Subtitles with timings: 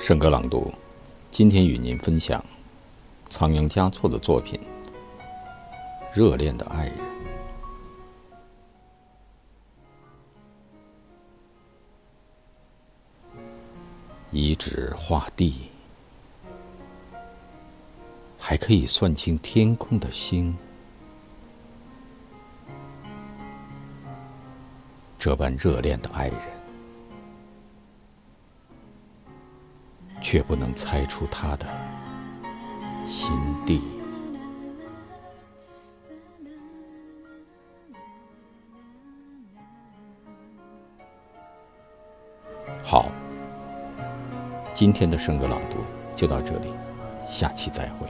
[0.00, 0.72] 圣歌朗读，
[1.30, 2.44] 今天与您分享
[3.28, 4.58] 仓央嘉措的作品
[6.18, 6.94] 《热恋的爱人》。
[14.32, 15.68] 一指画地，
[18.38, 20.56] 还可以算清天空的星。
[25.18, 26.38] 这般热恋的爱人，
[30.30, 31.66] 却不能猜出他的
[33.08, 33.82] 心地。
[42.84, 43.10] 好，
[44.72, 45.78] 今天的圣歌朗读
[46.14, 46.72] 就到这里，
[47.28, 48.06] 下期再会。